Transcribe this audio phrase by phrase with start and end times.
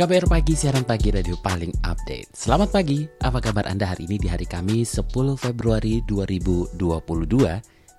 [0.00, 2.32] KBR Pagi, siaran pagi radio paling update.
[2.32, 6.80] Selamat pagi, apa kabar Anda hari ini di hari Kamis 10 Februari 2022?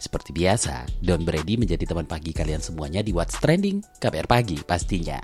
[0.01, 5.21] Seperti biasa, Don Brady menjadi teman pagi kalian semuanya di What's Trending KBR Pagi pastinya.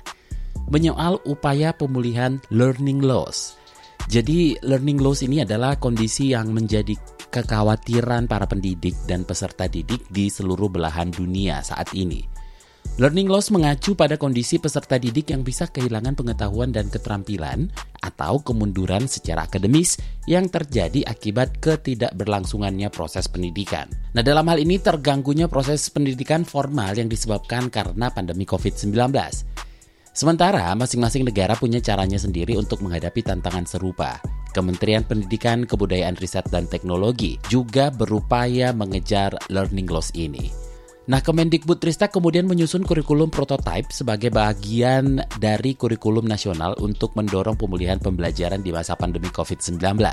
[0.69, 3.57] Menyoal upaya pemulihan learning loss.
[4.05, 6.93] Jadi learning loss ini adalah kondisi yang menjadi
[7.33, 12.36] kekhawatiran para pendidik dan peserta didik di seluruh belahan dunia saat ini.
[12.95, 17.67] Learning loss mengacu pada kondisi peserta didik yang bisa kehilangan pengetahuan dan keterampilan
[17.99, 23.91] atau kemunduran secara akademis yang terjadi akibat ketidakberlangsungannya proses pendidikan.
[24.15, 28.95] Nah, dalam hal ini terganggunya proses pendidikan formal yang disebabkan karena pandemi COVID-19.
[30.17, 34.17] Sementara masing-masing negara punya caranya sendiri untuk menghadapi tantangan serupa.
[34.49, 40.66] Kementerian Pendidikan, Kebudayaan Riset dan Teknologi juga berupaya mengejar learning loss ini.
[41.07, 48.59] Nah, Kemendikbudristek kemudian menyusun kurikulum prototype sebagai bagian dari kurikulum nasional untuk mendorong pemulihan pembelajaran
[48.59, 50.03] di masa pandemi COVID-19.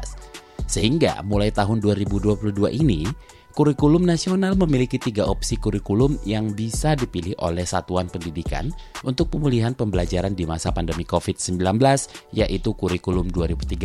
[0.70, 3.10] Sehingga mulai tahun 2022 ini,
[3.58, 8.70] kurikulum nasional memiliki tiga opsi kurikulum yang bisa dipilih oleh satuan pendidikan
[9.02, 11.58] untuk pemulihan pembelajaran di masa pandemi COVID-19,
[12.38, 13.82] yaitu kurikulum 2013,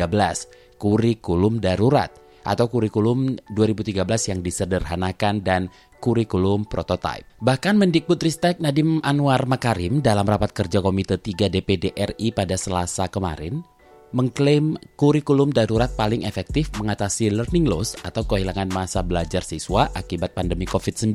[0.78, 2.14] kurikulum darurat,
[2.48, 5.62] atau kurikulum 2013 yang disederhanakan dan
[6.00, 7.28] kurikulum prototype.
[7.44, 13.62] Bahkan Mendikbudristek Nadiem Anwar Makarim dalam rapat kerja Komite 3 DPD RI pada Selasa kemarin
[14.10, 20.66] mengklaim kurikulum darurat paling efektif mengatasi learning loss atau kehilangan masa belajar siswa akibat pandemi
[20.66, 21.14] COVID-19.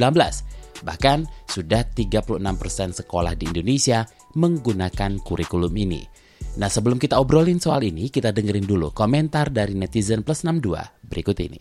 [0.85, 1.19] Bahkan
[1.51, 4.07] sudah 36% sekolah di Indonesia
[4.39, 6.03] menggunakan kurikulum ini.
[6.55, 11.35] Nah sebelum kita obrolin soal ini, kita dengerin dulu komentar dari netizen plus 62 berikut
[11.43, 11.59] ini.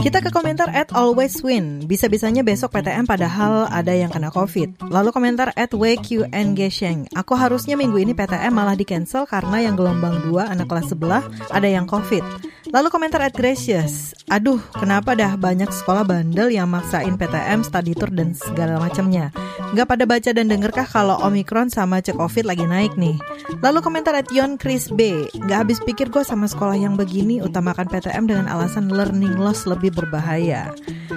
[0.00, 1.84] Kita ke komentar at always win.
[1.84, 4.86] Bisa-bisanya besok PTM padahal ada yang kena COVID.
[4.86, 7.10] Lalu komentar at WQNG Sheng.
[7.12, 11.26] Aku harusnya minggu ini PTM malah di cancel karena yang gelombang 2 anak kelas sebelah
[11.50, 12.22] ada yang COVID.
[12.70, 14.14] Lalu komentar at Gracious.
[14.30, 19.34] Aduh, kenapa dah banyak sekolah bandel yang maksain PTM, study tour, dan segala macamnya.
[19.74, 23.18] Gak pada baca dan dengerkah kalau Omikron sama cek COVID lagi naik nih?
[23.58, 25.26] Lalu komentar at Yon Chris B.
[25.50, 29.90] Gak habis pikir gue sama sekolah yang begini utamakan PTM dengan alasan learning loss lebih
[29.90, 30.70] berbahaya.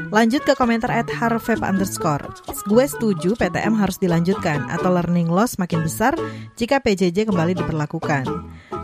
[0.10, 2.34] Lanjut ke komentar at harvep underscore.
[2.66, 6.18] Gue setuju PTM harus dilanjutkan atau learning loss makin besar
[6.58, 8.26] jika PJJ kembali diperlakukan.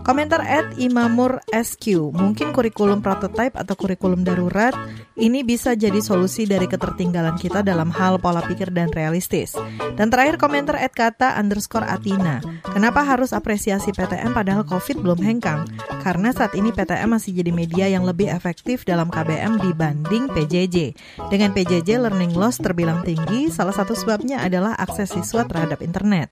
[0.05, 4.73] Komentar at Imamur SQ, mungkin kurikulum prototype atau kurikulum darurat
[5.19, 9.53] ini bisa jadi solusi dari ketertinggalan kita dalam hal pola pikir dan realistis.
[9.99, 12.39] Dan terakhir komentar at kata underscore Atina,
[12.72, 15.67] kenapa harus apresiasi PTM padahal COVID belum hengkang?
[16.01, 20.95] Karena saat ini PTM masih jadi media yang lebih efektif dalam KBM dibanding PJJ.
[21.28, 26.31] Dengan PJJ learning loss terbilang tinggi, salah satu sebabnya adalah akses siswa terhadap internet.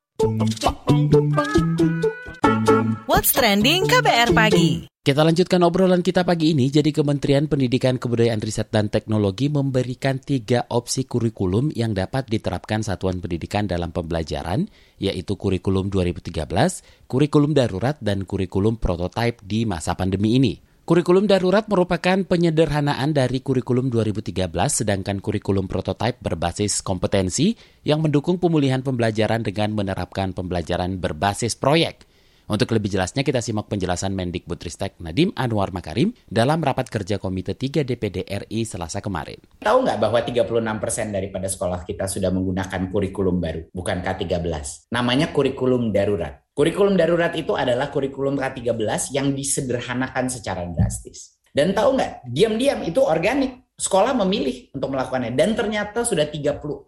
[3.08, 6.68] What's Trending KBR Pagi kita lanjutkan obrolan kita pagi ini.
[6.68, 13.24] Jadi Kementerian Pendidikan Kebudayaan Riset dan Teknologi memberikan tiga opsi kurikulum yang dapat diterapkan satuan
[13.24, 14.68] pendidikan dalam pembelajaran,
[15.00, 20.60] yaitu kurikulum 2013, kurikulum darurat, dan kurikulum prototipe di masa pandemi ini.
[20.84, 24.36] Kurikulum darurat merupakan penyederhanaan dari kurikulum 2013,
[24.84, 27.56] sedangkan kurikulum prototipe berbasis kompetensi
[27.88, 32.07] yang mendukung pemulihan pembelajaran dengan menerapkan pembelajaran berbasis proyek.
[32.48, 37.84] Untuk lebih jelasnya kita simak penjelasan Mendikbudristek Nadim Anwar Makarim dalam rapat kerja Komite 3
[37.84, 39.36] DPD RI Selasa kemarin.
[39.60, 44.88] Tahu nggak bahwa 36% daripada sekolah kita sudah menggunakan kurikulum baru, bukan K13.
[44.96, 46.48] Namanya kurikulum darurat.
[46.56, 51.44] Kurikulum darurat itu adalah kurikulum K13 yang disederhanakan secara drastis.
[51.52, 53.76] Dan tahu nggak, diam-diam itu organik.
[53.76, 55.36] Sekolah memilih untuk melakukannya.
[55.36, 56.88] Dan ternyata sudah 36%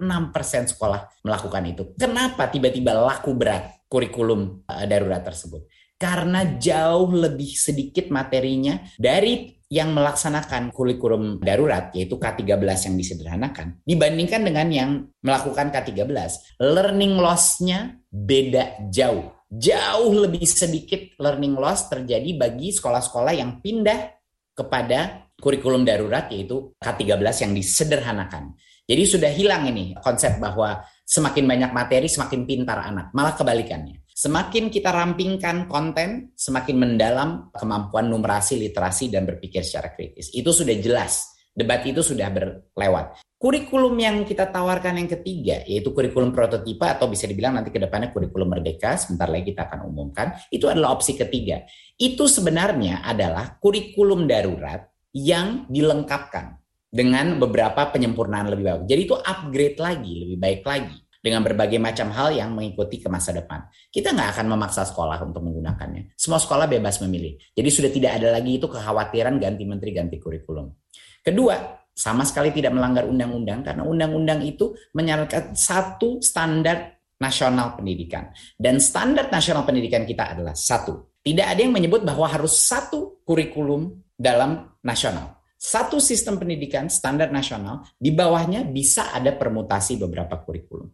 [0.74, 1.84] sekolah melakukan itu.
[2.00, 3.79] Kenapa tiba-tiba laku berat?
[3.90, 5.66] Kurikulum uh, darurat tersebut.
[6.00, 14.42] Karena jauh lebih sedikit materinya dari yang melaksanakan kurikulum darurat, yaitu K13 yang disederhanakan, dibandingkan
[14.42, 14.92] dengan yang
[15.22, 16.10] melakukan K13.
[16.58, 19.30] Learning loss-nya beda jauh.
[19.50, 24.10] Jauh lebih sedikit learning loss terjadi bagi sekolah-sekolah yang pindah
[24.58, 28.58] kepada kurikulum darurat, yaitu K13 yang disederhanakan.
[28.90, 34.06] Jadi sudah hilang ini konsep bahwa semakin banyak materi semakin pintar anak, malah kebalikannya.
[34.14, 40.30] Semakin kita rampingkan konten, semakin mendalam kemampuan numerasi, literasi, dan berpikir secara kritis.
[40.30, 41.34] Itu sudah jelas.
[41.50, 43.18] Debat itu sudah berlewat.
[43.40, 48.12] Kurikulum yang kita tawarkan yang ketiga, yaitu kurikulum prototipe atau bisa dibilang nanti ke depannya
[48.12, 51.64] kurikulum merdeka, sebentar lagi kita akan umumkan, itu adalah opsi ketiga.
[51.96, 54.84] Itu sebenarnya adalah kurikulum darurat
[55.16, 56.59] yang dilengkapkan
[56.90, 58.86] dengan beberapa penyempurnaan lebih bagus.
[58.90, 63.36] Jadi itu upgrade lagi, lebih baik lagi dengan berbagai macam hal yang mengikuti ke masa
[63.36, 63.68] depan.
[63.92, 66.16] Kita nggak akan memaksa sekolah untuk menggunakannya.
[66.16, 67.38] Semua sekolah bebas memilih.
[67.54, 70.72] Jadi sudah tidak ada lagi itu kekhawatiran ganti menteri, ganti kurikulum.
[71.20, 71.56] Kedua,
[71.92, 78.32] sama sekali tidak melanggar undang-undang karena undang-undang itu menyarankan satu standar nasional pendidikan.
[78.56, 81.20] Dan standar nasional pendidikan kita adalah satu.
[81.20, 85.39] Tidak ada yang menyebut bahwa harus satu kurikulum dalam nasional.
[85.60, 90.88] Satu sistem pendidikan standar nasional, di bawahnya bisa ada permutasi beberapa kurikulum.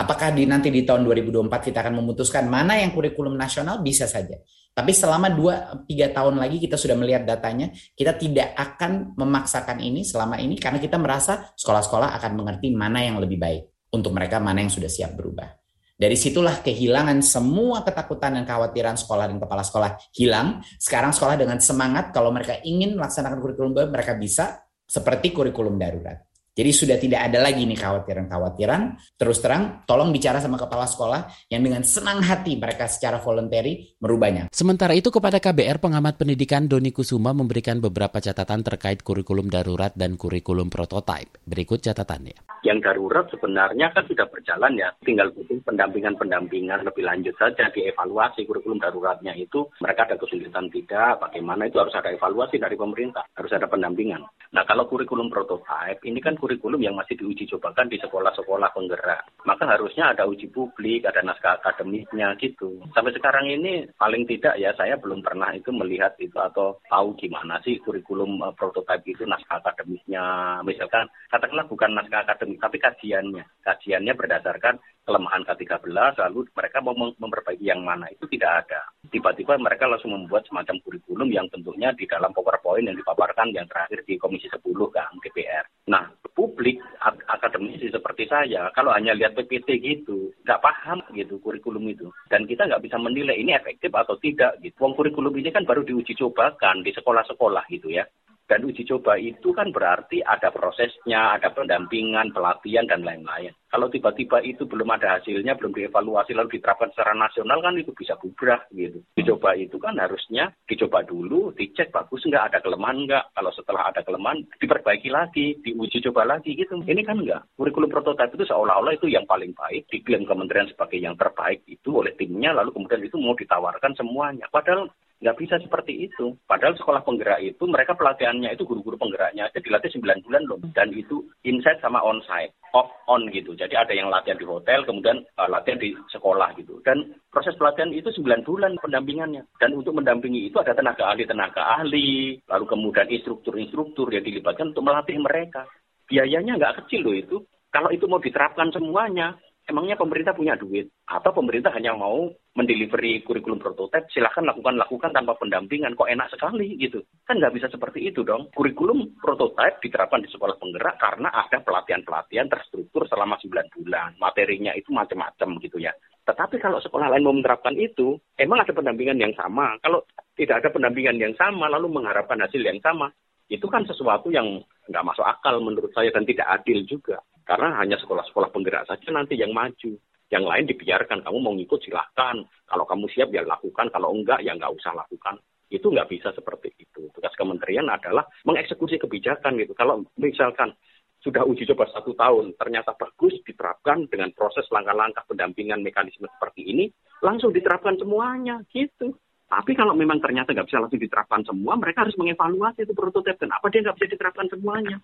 [0.00, 3.84] Apakah di nanti di tahun 2024 kita akan memutuskan mana yang kurikulum nasional?
[3.84, 4.40] Bisa saja.
[4.72, 10.40] Tapi selama 2-3 tahun lagi kita sudah melihat datanya, kita tidak akan memaksakan ini selama
[10.40, 14.72] ini karena kita merasa sekolah-sekolah akan mengerti mana yang lebih baik untuk mereka, mana yang
[14.72, 15.65] sudah siap berubah.
[15.96, 20.60] Dari situlah kehilangan semua ketakutan dan kekhawatiran sekolah dan kepala sekolah hilang.
[20.76, 26.20] Sekarang sekolah dengan semangat kalau mereka ingin melaksanakan kurikulum baru, mereka bisa seperti kurikulum darurat.
[26.56, 28.96] Jadi sudah tidak ada lagi nih khawatiran-khawatiran.
[29.20, 34.48] Terus terang, tolong bicara sama kepala sekolah yang dengan senang hati mereka secara voluntary merubahnya.
[34.48, 40.16] Sementara itu kepada KBR, pengamat pendidikan Doni Kusuma memberikan beberapa catatan terkait kurikulum darurat dan
[40.16, 41.44] kurikulum prototype.
[41.44, 42.48] Berikut catatannya.
[42.64, 48.80] Yang darurat sebenarnya kan sudah berjalan ya, tinggal butuh pendampingan-pendampingan lebih lanjut saja dievaluasi kurikulum
[48.80, 53.68] daruratnya itu mereka ada kesulitan tidak, bagaimana itu harus ada evaluasi dari pemerintah, harus ada
[53.68, 54.24] pendampingan.
[54.56, 59.26] Nah kalau kurikulum prototype ini kan kurikulum yang masih diuji cobakan di sekolah-sekolah penggerak.
[59.42, 62.78] Maka harusnya ada uji publik, ada naskah akademiknya gitu.
[62.94, 67.58] Sampai sekarang ini paling tidak ya saya belum pernah itu melihat itu atau tahu gimana
[67.66, 70.22] sih kurikulum uh, prototipe itu naskah akademiknya.
[70.62, 73.42] Misalkan katakanlah bukan naskah akademik tapi kajiannya.
[73.66, 78.82] Kajiannya berdasarkan kelemahan K13 lalu mereka mau memperbaiki yang mana itu tidak ada.
[79.06, 84.02] Tiba-tiba mereka langsung membuat semacam kurikulum yang tentunya di dalam PowerPoint yang dipaparkan yang terakhir
[84.02, 84.60] di Komisi 10
[84.90, 85.64] kan DPR.
[85.86, 86.82] Nah, publik
[87.30, 92.66] akademisi seperti saya kalau hanya lihat PPT gitu nggak paham gitu kurikulum itu dan kita
[92.66, 94.74] nggak bisa menilai ini efektif atau tidak gitu.
[94.82, 98.02] Wong kurikulum ini kan baru diuji cobakan di sekolah-sekolah gitu ya.
[98.46, 103.50] Dan uji coba itu kan berarti ada prosesnya, ada pendampingan, pelatihan, dan lain-lain.
[103.66, 108.14] Kalau tiba-tiba itu belum ada hasilnya, belum dievaluasi, lalu diterapkan secara nasional kan itu bisa
[108.14, 109.02] bubrah gitu.
[109.18, 113.24] Dicoba itu kan harusnya dicoba dulu, dicek bagus nggak, ada kelemahan nggak.
[113.34, 116.78] Kalau setelah ada kelemahan, diperbaiki lagi, diuji coba lagi gitu.
[116.86, 117.58] Ini kan nggak.
[117.58, 122.14] Kurikulum prototipe itu seolah-olah itu yang paling baik, diklaim kementerian sebagai yang terbaik itu oleh
[122.14, 124.46] timnya, lalu kemudian itu mau ditawarkan semuanya.
[124.54, 126.36] Padahal Nggak bisa seperti itu.
[126.44, 130.60] Padahal sekolah penggerak itu mereka pelatihannya itu guru-guru penggeraknya aja dilatih 9 bulan loh.
[130.76, 133.56] Dan itu inside sama onsite, off on gitu.
[133.56, 136.84] Jadi ada yang latihan di hotel, kemudian uh, latihan di sekolah gitu.
[136.84, 139.48] Dan proses pelatihan itu 9 bulan pendampingannya.
[139.56, 145.16] Dan untuk mendampingi itu ada tenaga ahli-tenaga ahli, lalu kemudian instruktur-instruktur yang dilibatkan untuk melatih
[145.16, 145.64] mereka.
[146.06, 147.36] Biayanya nggak kecil loh itu.
[147.72, 150.88] Kalau itu mau diterapkan semuanya, emangnya pemerintah punya duit?
[151.06, 154.08] Atau pemerintah hanya mau mendelivery kurikulum prototipe?
[154.14, 155.98] Silahkan lakukan lakukan tanpa pendampingan.
[155.98, 157.02] Kok enak sekali gitu.
[157.26, 158.48] Kan nggak bisa seperti itu dong.
[158.54, 164.14] Kurikulum prototipe diterapkan di sekolah penggerak karena ada pelatihan pelatihan terstruktur selama 9 bulan.
[164.22, 165.92] Materinya itu macam-macam gitu ya.
[166.26, 169.78] Tetapi kalau sekolah lain mau menerapkan itu emang ada pendampingan yang sama?
[169.78, 170.02] Kalau
[170.34, 173.10] tidak ada pendampingan yang sama lalu mengharapkan hasil yang sama
[173.46, 174.58] itu kan sesuatu yang
[174.90, 179.38] nggak masuk akal menurut saya dan tidak adil juga karena hanya sekolah-sekolah penggerak saja nanti
[179.38, 179.94] yang maju.
[180.26, 182.42] Yang lain dibiarkan, kamu mau ngikut silahkan.
[182.66, 185.38] Kalau kamu siap ya lakukan, kalau enggak ya enggak usah lakukan.
[185.70, 187.06] Itu nggak bisa seperti itu.
[187.14, 189.70] Tugas kementerian adalah mengeksekusi kebijakan gitu.
[189.78, 190.74] Kalau misalkan
[191.22, 196.84] sudah uji coba satu tahun, ternyata bagus diterapkan dengan proses langkah-langkah pendampingan mekanisme seperti ini,
[197.22, 199.14] langsung diterapkan semuanya gitu.
[199.46, 203.46] Tapi kalau memang ternyata nggak bisa langsung diterapkan semua, mereka harus mengevaluasi itu prototipe.
[203.46, 204.96] Kenapa dia nggak bisa diterapkan semuanya?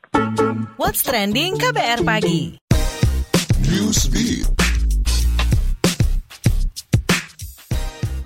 [0.75, 2.59] What's Trending KBR Pagi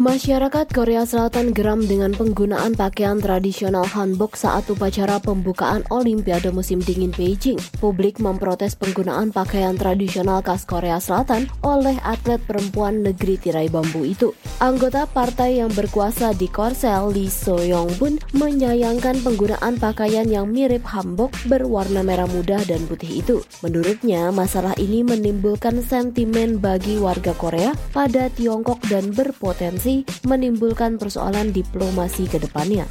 [0.06, 7.10] Masyarakat Korea Selatan geram dengan penggunaan pakaian tradisional hanbok saat upacara pembukaan Olimpiade musim dingin
[7.10, 7.58] Beijing.
[7.82, 14.30] Publik memprotes penggunaan pakaian tradisional khas Korea Selatan oleh atlet perempuan negeri tirai bambu itu.
[14.62, 21.34] Anggota partai yang berkuasa di Korsel, Lee Soyong Bun, menyayangkan penggunaan pakaian yang mirip hanbok
[21.50, 23.42] berwarna merah muda dan putih itu.
[23.58, 29.95] Menurutnya, masalah ini menimbulkan sentimen bagi warga Korea pada Tiongkok dan berpotensi
[30.26, 32.84] menimbulkan persoalan diplomasi ke depannya.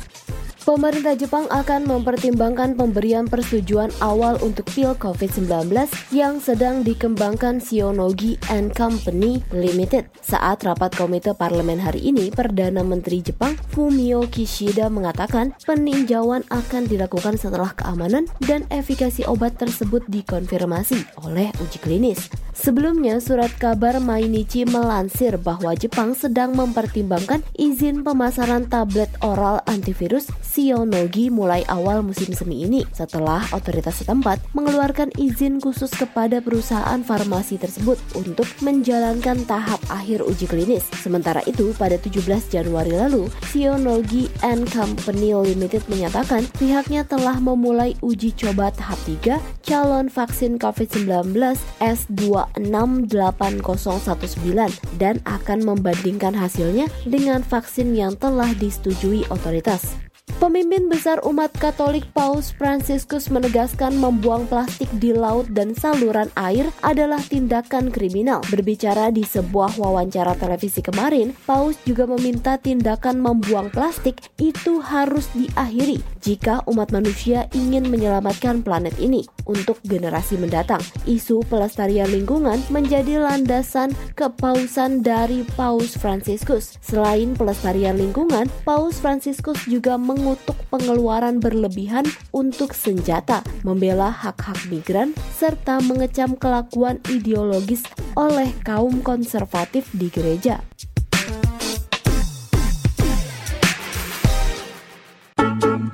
[0.65, 5.69] Pemerintah Jepang akan mempertimbangkan pemberian persetujuan awal untuk pil COVID-19
[6.09, 10.09] yang sedang dikembangkan Shionogi and Company Limited.
[10.25, 17.37] Saat rapat komite parlemen hari ini, Perdana Menteri Jepang Fumio Kishida mengatakan peninjauan akan dilakukan
[17.37, 20.97] setelah keamanan dan efikasi obat tersebut dikonfirmasi
[21.29, 22.25] oleh uji klinis.
[22.55, 31.27] Sebelumnya, surat kabar Mainichi melansir bahwa Jepang sedang mempertimbangkan izin pemasaran tablet oral antivirus Sionogi
[31.27, 37.99] mulai awal musim semi ini setelah otoritas setempat mengeluarkan izin khusus kepada perusahaan farmasi tersebut
[38.15, 40.87] untuk menjalankan tahap akhir uji klinis.
[40.95, 48.31] Sementara itu, pada 17 Januari lalu, Sionogi and Company Limited menyatakan pihaknya telah memulai uji
[48.31, 51.35] coba tahap 3 calon vaksin COVID-19
[52.53, 60.04] S268019 dan akan membandingkan hasilnya dengan vaksin yang telah disetujui otoritas.
[60.45, 67.17] Pemimpin besar umat Katolik Paus Franciscus menegaskan membuang plastik di laut dan saluran air adalah
[67.17, 68.45] tindakan kriminal.
[68.53, 76.03] Berbicara di sebuah wawancara televisi kemarin, Paus juga meminta tindakan membuang plastik itu harus diakhiri
[76.21, 80.81] jika umat manusia ingin menyelamatkan planet ini untuk generasi mendatang.
[81.05, 86.81] Isu pelestarian lingkungan menjadi landasan kepausan dari Paus Franciscus.
[86.81, 95.83] Selain pelestarian lingkungan, Paus Franciscus juga mengutuk pengeluaran berlebihan untuk senjata, membela hak-hak migran, serta
[95.83, 97.83] mengecam kelakuan ideologis
[98.15, 100.63] oleh kaum konservatif di gereja.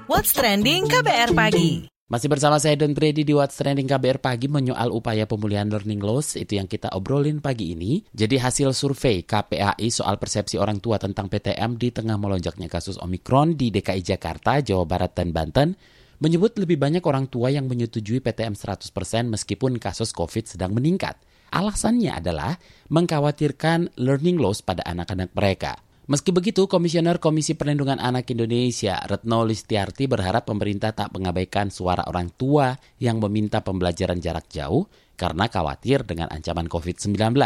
[0.06, 4.92] What's Trending KBR Pagi masih bersama saya Don Brady di What's Trending KBR Pagi menyoal
[4.92, 8.04] upaya pemulihan learning loss itu yang kita obrolin pagi ini.
[8.12, 13.56] Jadi hasil survei KPAI soal persepsi orang tua tentang PTM di tengah melonjaknya kasus Omikron
[13.56, 15.80] di DKI Jakarta, Jawa Barat, dan Banten
[16.20, 18.92] menyebut lebih banyak orang tua yang menyetujui PTM 100%
[19.32, 21.16] meskipun kasus COVID sedang meningkat.
[21.56, 22.60] Alasannya adalah
[22.92, 25.80] mengkhawatirkan learning loss pada anak-anak mereka.
[26.10, 32.34] Meski begitu, Komisioner Komisi Perlindungan Anak Indonesia, Retno Listiarti berharap pemerintah tak mengabaikan suara orang
[32.34, 37.38] tua yang meminta pembelajaran jarak jauh karena khawatir dengan ancaman COVID-19.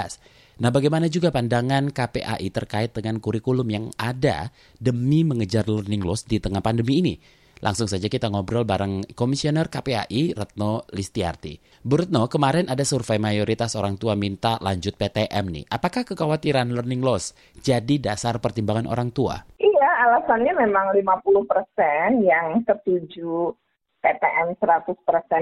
[0.55, 4.47] Nah, bagaimana juga pandangan KPAI terkait dengan kurikulum yang ada
[4.79, 7.13] demi mengejar learning loss di tengah pandemi ini?
[7.63, 11.55] Langsung saja kita ngobrol bareng Komisioner KPAI Retno Listiarti.
[11.79, 15.65] Bu Retno, kemarin ada survei mayoritas orang tua minta lanjut PTM nih.
[15.71, 17.31] Apakah kekhawatiran learning loss
[17.61, 19.39] jadi dasar pertimbangan orang tua?
[19.61, 23.55] Iya, alasannya memang 50% yang setuju
[24.03, 24.97] PTM 100%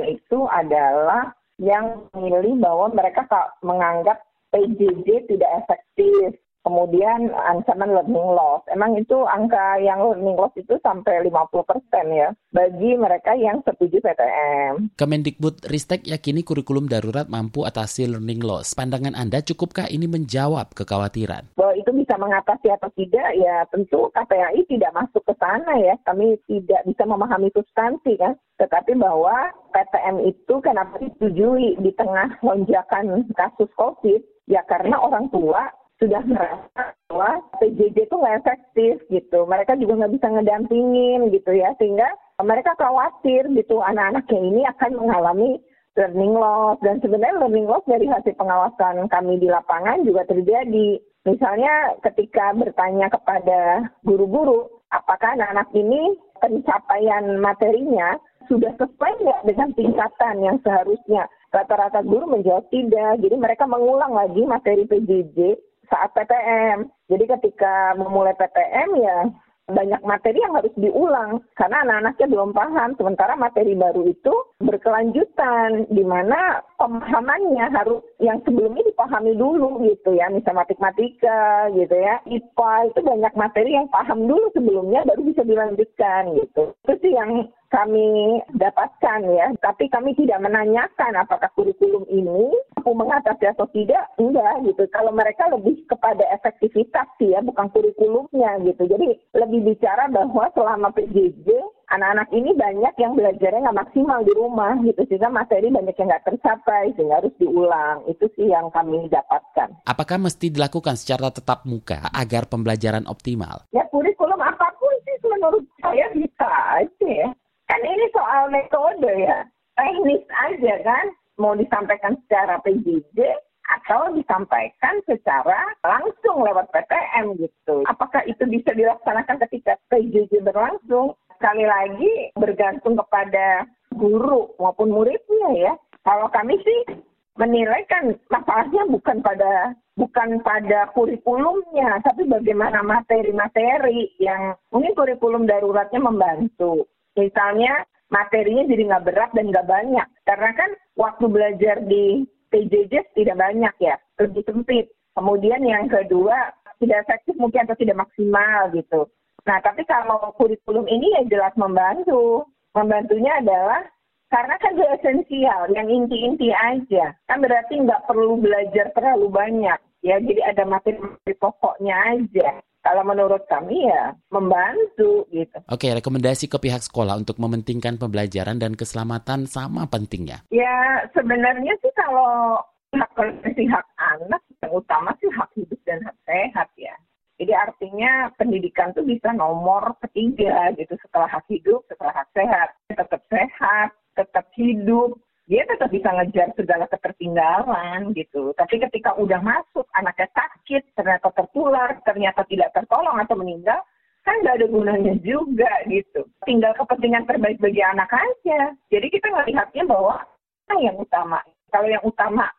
[0.07, 3.25] itu adalah yang memilih bahwa mereka
[3.61, 4.21] menganggap
[4.53, 8.63] PJJ tidak efektif Kemudian ancaman learning loss.
[8.71, 11.67] Emang itu angka yang learning loss itu sampai 50%
[12.15, 14.95] ya bagi mereka yang setuju PTM.
[14.95, 18.71] Kemendikbud Ristek yakini kurikulum darurat mampu atasi learning loss.
[18.79, 21.51] Pandangan Anda cukupkah ini menjawab kekhawatiran?
[21.59, 25.99] Bahwa itu bisa mengatasi atau tidak ya tentu KPAI tidak masuk ke sana ya.
[26.07, 28.39] Kami tidak bisa memahami substansi kan.
[28.55, 35.67] Tetapi bahwa PTM itu kenapa disetujui di tengah lonjakan kasus COVID ya karena orang tua
[36.01, 39.45] sudah merasa bahwa PJJ itu nggak efektif gitu.
[39.45, 42.09] Mereka juga nggak bisa ngedampingin gitu ya, sehingga
[42.41, 45.61] mereka khawatir gitu anak-anaknya ini akan mengalami
[45.93, 50.97] learning loss dan sebenarnya learning loss dari hasil pengawasan kami di lapangan juga terjadi.
[51.23, 58.19] Misalnya ketika bertanya kepada guru-guru, apakah anak-anak ini pencapaian materinya
[58.51, 61.29] sudah sesuai nggak dengan tingkatan yang seharusnya?
[61.53, 65.53] Rata-rata guru menjawab tidak, jadi mereka mengulang lagi materi PJJ
[65.93, 66.89] saat PTM.
[67.13, 69.29] Jadi ketika memulai PTM ya
[69.63, 72.89] banyak materi yang harus diulang karena anak-anaknya belum paham.
[72.99, 80.27] Sementara materi baru itu berkelanjutan di mana pemahamannya harus yang sebelumnya dipahami dulu gitu ya.
[80.27, 82.19] Misalnya matematika gitu ya.
[82.27, 86.75] IPA itu banyak materi yang paham dulu sebelumnya baru bisa dilanjutkan gitu.
[86.83, 89.47] Itu sih yang kami dapatkan ya.
[89.63, 92.51] Tapi kami tidak menanyakan apakah kurikulum ini
[92.83, 94.83] mampu mengatasi atau tidak, enggak gitu.
[94.91, 98.83] Kalau mereka lebih kepada efektivitas sih ya, bukan kurikulumnya gitu.
[98.91, 101.47] Jadi lebih bicara bahwa selama PJJ,
[101.95, 104.99] anak-anak ini banyak yang belajarnya nggak maksimal di rumah gitu.
[105.07, 108.03] Sehingga materi banyak yang nggak tercapai, sehingga harus diulang.
[108.11, 109.87] Itu sih yang kami dapatkan.
[109.87, 113.63] Apakah mesti dilakukan secara tetap muka agar pembelajaran optimal?
[113.71, 116.49] Ya kurikulum apa pun sih menurut saya bisa
[116.83, 117.31] aja ya.
[117.63, 119.47] Kan ini soal metode ya,
[119.79, 123.17] teknis aja kan mau disampaikan secara PJJ
[123.63, 127.87] atau disampaikan secara langsung lewat PTM gitu.
[127.87, 131.15] Apakah itu bisa dilaksanakan ketika PJJ berlangsung?
[131.39, 135.73] Sekali lagi bergantung kepada guru maupun muridnya ya.
[136.03, 136.99] Kalau kami sih
[137.39, 146.01] menilai kan masalahnya bukan pada bukan pada kurikulumnya, tapi bagaimana materi-materi yang mungkin kurikulum daruratnya
[146.01, 146.85] membantu.
[147.13, 150.07] Misalnya materinya jadi nggak berat dan nggak banyak.
[150.29, 154.93] Karena kan waktu belajar di PJJ tidak banyak ya, lebih sempit.
[155.17, 159.09] Kemudian yang kedua, tidak efektif mungkin atau tidak maksimal gitu.
[159.43, 162.45] Nah, tapi kalau kurikulum ini ya jelas membantu.
[162.73, 163.85] Membantunya adalah
[164.33, 167.13] karena kan itu esensial, yang inti-inti aja.
[167.29, 169.77] Kan berarti nggak perlu belajar terlalu banyak.
[170.01, 172.49] Ya, jadi ada materi-materi pokoknya aja.
[172.83, 175.55] Kalau menurut kami ya membantu gitu.
[175.71, 180.43] Oke, rekomendasi ke pihak sekolah untuk mementingkan pembelajaran dan keselamatan sama pentingnya.
[180.51, 182.59] Ya, sebenarnya sih kalau
[182.91, 186.95] hak konstitusi hak anak, yang utama sih hak hidup dan hak sehat ya.
[187.39, 192.69] Jadi artinya pendidikan tuh bisa nomor ketiga gitu setelah hak hidup, setelah hak sehat.
[192.91, 195.17] Tetap sehat, tetap hidup,
[195.53, 198.57] dia tetap bisa ngejar segala ketertinggalan gitu.
[198.57, 203.77] Tapi ketika udah masuk, anaknya sakit, ternyata tertular, ternyata tidak tertolong atau meninggal,
[204.25, 206.25] kan nggak ada gunanya juga gitu.
[206.49, 208.73] Tinggal kepentingan terbaik bagi anak aja.
[208.89, 210.25] Jadi kita melihatnya bahwa
[210.65, 211.37] nah yang utama.
[211.69, 212.49] Kalau yang utama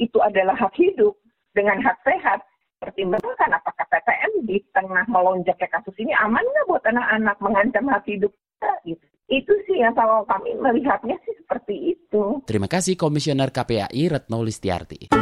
[0.00, 1.20] itu adalah hak hidup
[1.52, 2.40] dengan hak sehat,
[2.80, 8.32] pertimbangkan apakah PTM di tengah melonjaknya kasus ini aman nggak buat anak-anak mengancam hak hidup
[8.32, 9.06] kita gitu.
[9.28, 12.40] Itu sih yang kalau kami melihatnya sih seperti itu.
[12.48, 15.12] Terima kasih Komisioner KPAI Retno Listiarti.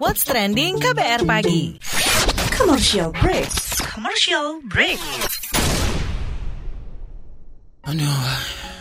[0.00, 1.76] What's trending KBR pagi?
[2.56, 3.52] Commercial break.
[3.92, 5.41] Commercial break.
[7.82, 8.06] Aduh,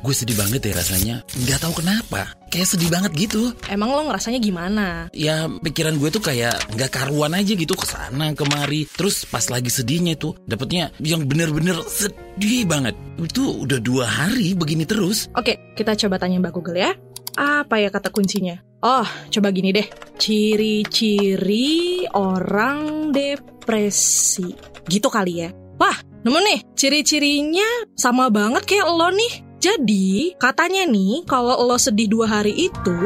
[0.05, 1.15] gue sedih banget ya rasanya.
[1.33, 2.37] Nggak tahu kenapa.
[2.53, 3.49] Kayak sedih banget gitu.
[3.65, 5.09] Emang lo ngerasanya gimana?
[5.09, 8.85] Ya pikiran gue tuh kayak nggak karuan aja gitu ke sana kemari.
[8.93, 12.93] Terus pas lagi sedihnya tuh dapetnya yang bener-bener sedih banget.
[13.17, 15.33] Itu udah dua hari begini terus.
[15.33, 16.93] Oke, kita coba tanya Mbak Google ya.
[17.41, 18.61] Apa ya kata kuncinya?
[18.85, 19.89] Oh, coba gini deh.
[20.21, 24.53] Ciri-ciri orang depresi.
[24.85, 25.49] Gitu kali ya.
[25.81, 26.59] Wah, nemu nih.
[26.77, 29.33] Ciri-cirinya sama banget kayak lo nih.
[29.61, 32.97] Jadi, katanya nih, kalau lo sedih dua hari itu,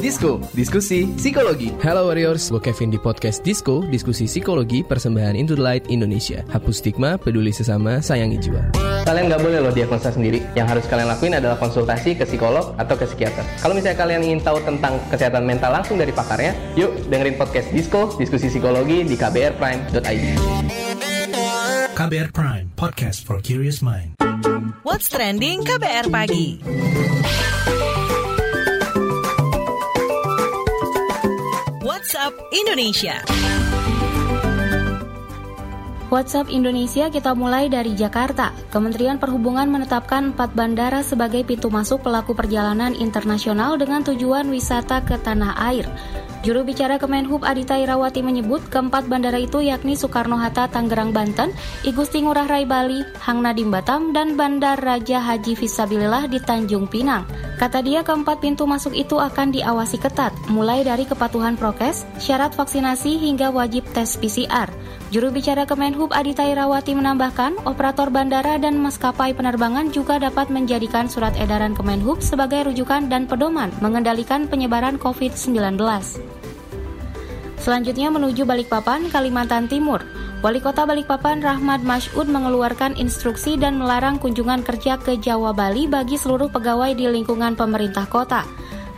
[0.00, 1.76] Disko, diskusi psikologi.
[1.84, 6.40] Halo Warriors, gue Kevin di podcast Disko, diskusi psikologi persembahan Into the Light Indonesia.
[6.48, 8.72] Hapus stigma, peduli sesama, sayangi jiwa.
[9.04, 10.40] Kalian nggak boleh loh diagnosa sendiri.
[10.56, 13.44] Yang harus kalian lakuin adalah konsultasi ke psikolog atau ke psikiater.
[13.60, 18.08] Kalau misalnya kalian ingin tahu tentang kesehatan mental langsung dari pakarnya, yuk dengerin podcast Disko,
[18.16, 20.24] diskusi psikologi di kbrprime.id.
[21.92, 24.16] KBR Prime, podcast for curious mind.
[24.80, 26.56] What's trending KBR pagi?
[32.20, 33.69] WhatsApp Indonesia.
[36.10, 38.50] WhatsApp Indonesia kita mulai dari Jakarta.
[38.74, 45.14] Kementerian Perhubungan menetapkan empat bandara sebagai pintu masuk pelaku perjalanan internasional dengan tujuan wisata ke
[45.22, 45.86] tanah air.
[46.40, 51.52] Juru bicara Kemenhub Adita Irawati menyebut keempat bandara itu yakni Soekarno-Hatta Tangerang Banten,
[51.84, 57.28] Igusti Ngurah Rai Bali, Hang Nadim Batam, dan Bandar Raja Haji Fisabilillah di Tanjung Pinang.
[57.60, 63.20] Kata dia keempat pintu masuk itu akan diawasi ketat, mulai dari kepatuhan prokes, syarat vaksinasi
[63.20, 64.79] hingga wajib tes PCR.
[65.10, 71.34] Juru bicara Kemenhub Adita Irawati menambahkan, operator bandara dan maskapai penerbangan juga dapat menjadikan surat
[71.34, 75.74] edaran Kemenhub sebagai rujukan dan pedoman mengendalikan penyebaran COVID-19.
[77.60, 80.00] Selanjutnya menuju Balikpapan, Kalimantan Timur.
[80.40, 86.16] Wali Kota Balikpapan Rahmat Mas'ud mengeluarkan instruksi dan melarang kunjungan kerja ke Jawa Bali bagi
[86.16, 88.48] seluruh pegawai di lingkungan pemerintah kota.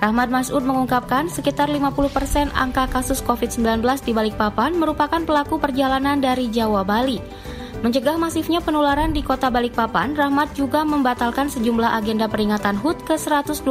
[0.02, 6.82] Rahmat Mas'ud mengungkapkan sekitar 50% angka kasus COVID-19 di Balikpapan merupakan pelaku perjalanan dari Jawa
[6.82, 7.22] Bali.
[7.86, 13.62] Mencegah masifnya penularan di kota Balikpapan, Rahmat juga membatalkan sejumlah agenda peringatan HUT ke 125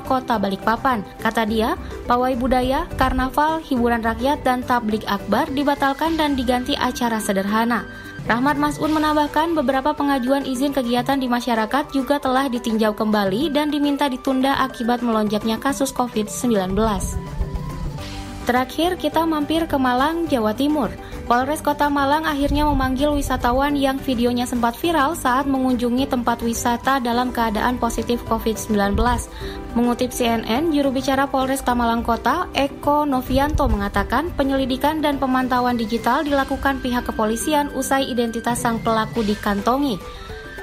[0.00, 1.04] kota Balikpapan.
[1.20, 1.76] Kata dia,
[2.08, 7.84] pawai budaya, karnaval, hiburan rakyat, dan tablik akbar dibatalkan dan diganti acara sederhana.
[8.26, 14.10] Rahmat Mas'un menambahkan beberapa pengajuan izin kegiatan di masyarakat juga telah ditinjau kembali dan diminta
[14.10, 16.74] ditunda akibat melonjaknya kasus COVID-19.
[18.46, 20.86] Terakhir kita mampir ke Malang, Jawa Timur.
[21.26, 27.34] Polres Kota Malang akhirnya memanggil wisatawan yang videonya sempat viral saat mengunjungi tempat wisata dalam
[27.34, 28.94] keadaan positif COVID-19.
[29.74, 36.78] Mengutip CNN, juru bicara Polres Tamalang Kota, Eko Novianto mengatakan penyelidikan dan pemantauan digital dilakukan
[36.78, 39.98] pihak kepolisian usai identitas sang pelaku dikantongi.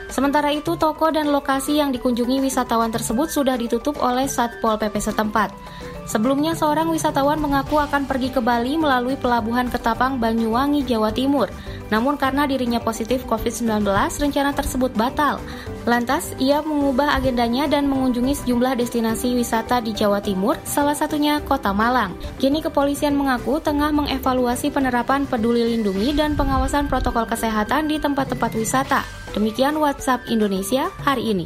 [0.08, 5.52] Sementara itu, toko dan lokasi yang dikunjungi wisatawan tersebut sudah ditutup oleh Satpol PP setempat.
[6.04, 11.48] Sebelumnya seorang wisatawan mengaku akan pergi ke Bali melalui pelabuhan Ketapang Banyuwangi, Jawa Timur.
[11.88, 13.86] Namun karena dirinya positif COVID-19,
[14.20, 15.38] rencana tersebut batal.
[15.86, 21.70] Lantas, ia mengubah agendanya dan mengunjungi sejumlah destinasi wisata di Jawa Timur, salah satunya Kota
[21.70, 22.18] Malang.
[22.42, 29.06] Kini kepolisian mengaku tengah mengevaluasi penerapan peduli lindungi dan pengawasan protokol kesehatan di tempat-tempat wisata.
[29.38, 31.46] Demikian WhatsApp Indonesia hari ini.